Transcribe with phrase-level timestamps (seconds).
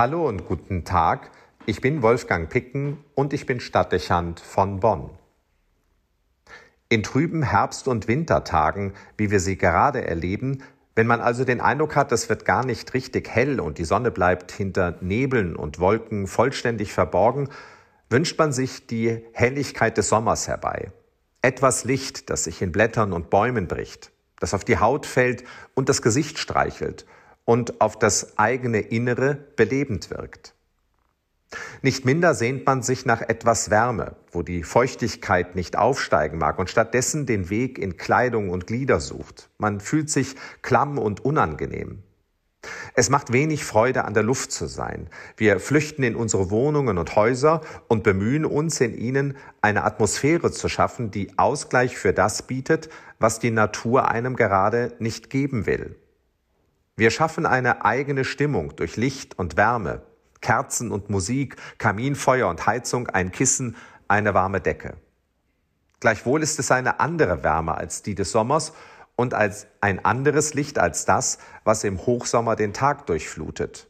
[0.00, 1.30] Hallo und guten Tag.
[1.66, 5.10] Ich bin Wolfgang Picken und ich bin Stadtdechant von Bonn.
[6.88, 10.62] In trüben Herbst- und Wintertagen, wie wir sie gerade erleben,
[10.94, 14.10] wenn man also den Eindruck hat, es wird gar nicht richtig hell und die Sonne
[14.10, 17.50] bleibt hinter Nebeln und Wolken vollständig verborgen,
[18.08, 20.92] wünscht man sich die Helligkeit des Sommers herbei.
[21.42, 25.44] Etwas Licht, das sich in Blättern und Bäumen bricht, das auf die Haut fällt
[25.74, 27.04] und das Gesicht streichelt
[27.44, 30.54] und auf das eigene Innere belebend wirkt.
[31.82, 36.70] Nicht minder sehnt man sich nach etwas Wärme, wo die Feuchtigkeit nicht aufsteigen mag und
[36.70, 39.50] stattdessen den Weg in Kleidung und Glieder sucht.
[39.58, 42.04] Man fühlt sich klamm und unangenehm.
[42.94, 45.08] Es macht wenig Freude, an der Luft zu sein.
[45.36, 50.68] Wir flüchten in unsere Wohnungen und Häuser und bemühen uns, in ihnen eine Atmosphäre zu
[50.68, 55.96] schaffen, die Ausgleich für das bietet, was die Natur einem gerade nicht geben will.
[56.96, 60.02] Wir schaffen eine eigene Stimmung durch Licht und Wärme,
[60.40, 63.76] Kerzen und Musik, Kaminfeuer und Heizung, ein Kissen,
[64.08, 64.96] eine warme Decke.
[66.00, 68.72] Gleichwohl ist es eine andere Wärme als die des Sommers
[69.16, 73.86] und als ein anderes Licht als das, was im Hochsommer den Tag durchflutet.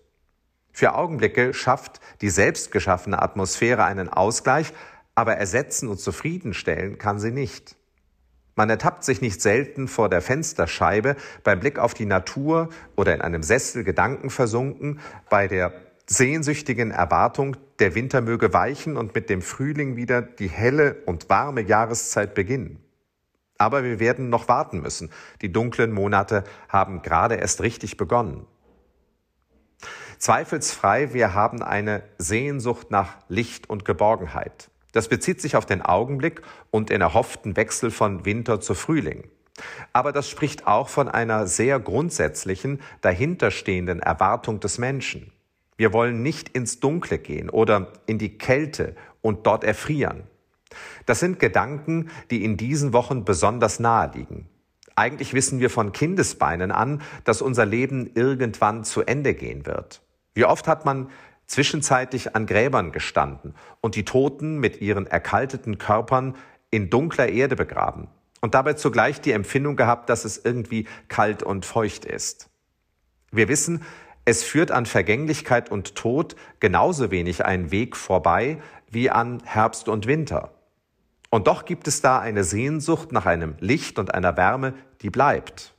[0.73, 4.73] Für Augenblicke schafft die selbstgeschaffene Atmosphäre einen Ausgleich,
[5.15, 7.77] aber ersetzen und zufriedenstellen kann sie nicht.
[8.61, 13.22] Man ertappt sich nicht selten vor der Fensterscheibe beim Blick auf die Natur oder in
[13.22, 15.72] einem Sessel Gedanken versunken bei der
[16.06, 21.62] sehnsüchtigen Erwartung, der Winter möge weichen und mit dem Frühling wieder die helle und warme
[21.62, 22.84] Jahreszeit beginnen.
[23.56, 25.11] Aber wir werden noch warten müssen.
[25.41, 28.47] Die dunklen Monate haben gerade erst richtig begonnen.
[30.19, 34.70] Zweifelsfrei, wir haben eine Sehnsucht nach Licht und Geborgenheit.
[34.93, 39.29] Das bezieht sich auf den Augenblick und den erhofften Wechsel von Winter zu Frühling.
[39.93, 45.33] Aber das spricht auch von einer sehr grundsätzlichen, dahinterstehenden Erwartung des Menschen.
[45.77, 50.25] Wir wollen nicht ins Dunkle gehen oder in die Kälte und dort erfrieren.
[51.07, 54.49] Das sind Gedanken, die in diesen Wochen besonders nahe liegen.
[54.95, 60.03] Eigentlich wissen wir von Kindesbeinen an, dass unser Leben irgendwann zu Ende gehen wird.
[60.34, 61.09] Wie oft hat man
[61.50, 66.37] zwischenzeitlich an Gräbern gestanden und die Toten mit ihren erkalteten Körpern
[66.71, 68.06] in dunkler Erde begraben
[68.41, 72.49] und dabei zugleich die Empfindung gehabt, dass es irgendwie kalt und feucht ist.
[73.33, 73.83] Wir wissen,
[74.25, 80.06] es führt an Vergänglichkeit und Tod genauso wenig einen Weg vorbei wie an Herbst und
[80.06, 80.53] Winter.
[81.31, 85.75] Und doch gibt es da eine Sehnsucht nach einem Licht und einer Wärme, die bleibt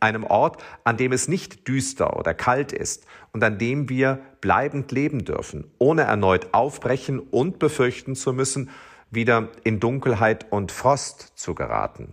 [0.00, 4.92] einem Ort, an dem es nicht düster oder kalt ist und an dem wir bleibend
[4.92, 8.70] leben dürfen, ohne erneut aufbrechen und befürchten zu müssen,
[9.10, 12.12] wieder in Dunkelheit und Frost zu geraten.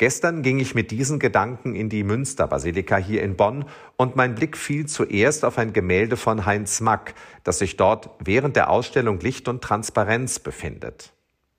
[0.00, 3.66] Gestern ging ich mit diesen Gedanken in die Münsterbasilika hier in Bonn
[3.98, 7.14] und mein Blick fiel zuerst auf ein Gemälde von Heinz Mack,
[7.44, 11.12] das sich dort während der Ausstellung Licht und Transparenz befindet.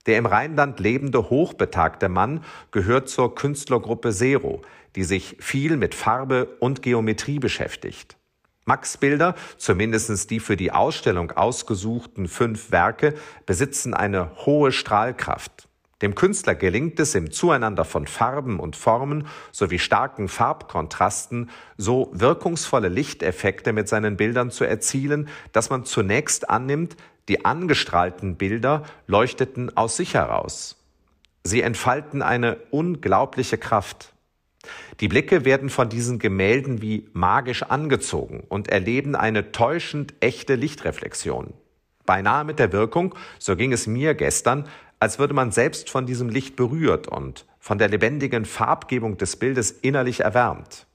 [0.08, 4.62] Der im Rheinland lebende hochbetagte Mann gehört zur Künstlergruppe Zero,
[4.96, 8.18] die sich viel mit Farbe und Geometrie beschäftigt.
[8.66, 15.68] Max Bilder, zumindest die für die Ausstellung ausgesuchten fünf Werke, besitzen eine hohe Strahlkraft.
[16.02, 22.88] Dem Künstler gelingt es im Zueinander von Farben und Formen sowie starken Farbkontrasten so wirkungsvolle
[22.88, 26.96] Lichteffekte mit seinen Bildern zu erzielen, dass man zunächst annimmt,
[27.30, 30.78] die angestrahlten Bilder leuchteten aus sich heraus.
[31.44, 34.14] Sie entfalten eine unglaubliche Kraft.
[35.00, 41.54] Die Blicke werden von diesen Gemälden wie magisch angezogen und erleben eine täuschend echte Lichtreflexion.
[42.06, 44.68] Beinahe mit der Wirkung, so ging es mir gestern,
[45.00, 49.72] als würde man selbst von diesem Licht berührt und von der lebendigen Farbgebung des Bildes
[49.72, 50.86] innerlich erwärmt.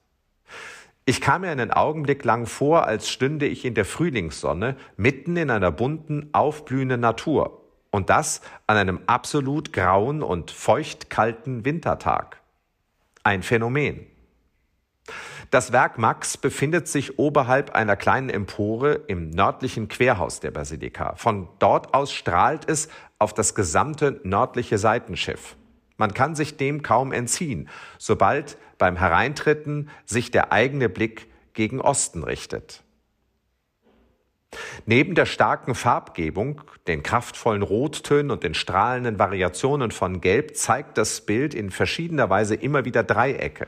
[1.09, 5.49] Ich kam mir einen Augenblick lang vor, als stünde ich in der Frühlingssonne mitten in
[5.49, 7.61] einer bunten, aufblühenden Natur.
[7.91, 12.41] Und das an einem absolut grauen und feuchtkalten Wintertag.
[13.23, 14.05] Ein Phänomen.
[15.49, 21.15] Das Werk Max befindet sich oberhalb einer kleinen Empore im nördlichen Querhaus der Basilika.
[21.15, 25.55] Von dort aus strahlt es auf das gesamte nördliche Seitenschiff.
[25.95, 32.23] Man kann sich dem kaum entziehen, sobald beim Hereintritten sich der eigene Blick gegen Osten
[32.23, 32.83] richtet.
[34.85, 41.21] Neben der starken Farbgebung, den kraftvollen Rottönen und den strahlenden Variationen von Gelb zeigt das
[41.21, 43.67] Bild in verschiedener Weise immer wieder Dreiecke.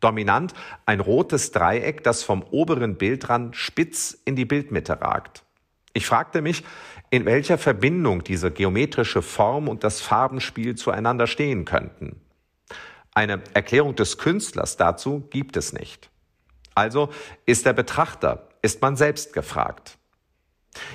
[0.00, 0.52] Dominant
[0.86, 5.44] ein rotes Dreieck, das vom oberen Bildrand spitz in die Bildmitte ragt.
[5.92, 6.62] Ich fragte mich,
[7.10, 12.20] in welcher Verbindung diese geometrische Form und das Farbenspiel zueinander stehen könnten.
[13.18, 16.08] Eine Erklärung des Künstlers dazu gibt es nicht.
[16.76, 17.10] Also
[17.46, 19.98] ist der Betrachter ist man selbst gefragt.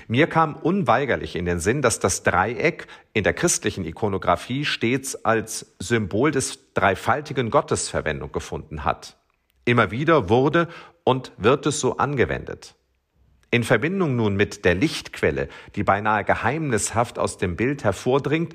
[0.07, 5.75] Mir kam unweigerlich in den Sinn, dass das Dreieck in der christlichen Ikonographie stets als
[5.79, 9.17] Symbol des dreifaltigen Gottes Verwendung gefunden hat.
[9.65, 10.69] Immer wieder wurde
[11.03, 12.75] und wird es so angewendet.
[13.51, 18.53] In Verbindung nun mit der Lichtquelle, die beinahe geheimnishaft aus dem Bild hervordringt,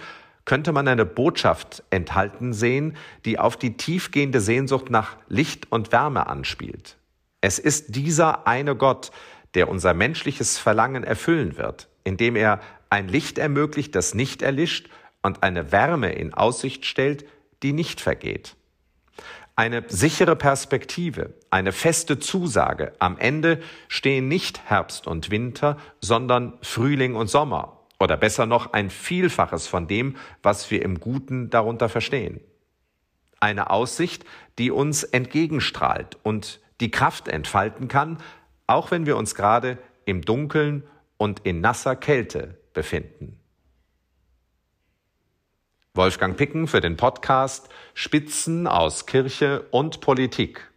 [0.48, 2.96] könnte man eine Botschaft enthalten sehen,
[3.26, 6.96] die auf die tiefgehende Sehnsucht nach Licht und Wärme anspielt.
[7.42, 9.10] Es ist dieser eine Gott,
[9.52, 14.88] der unser menschliches Verlangen erfüllen wird, indem er ein Licht ermöglicht, das nicht erlischt
[15.20, 17.26] und eine Wärme in Aussicht stellt,
[17.62, 18.56] die nicht vergeht.
[19.54, 22.94] Eine sichere Perspektive, eine feste Zusage.
[23.00, 27.77] Am Ende stehen nicht Herbst und Winter, sondern Frühling und Sommer.
[28.00, 32.40] Oder besser noch ein Vielfaches von dem, was wir im Guten darunter verstehen.
[33.40, 34.24] Eine Aussicht,
[34.58, 38.18] die uns entgegenstrahlt und die Kraft entfalten kann,
[38.66, 40.84] auch wenn wir uns gerade im Dunkeln
[41.16, 43.40] und in nasser Kälte befinden.
[45.94, 50.70] Wolfgang Picken für den Podcast Spitzen aus Kirche und Politik.